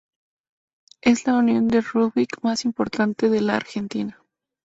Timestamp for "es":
1.03-1.27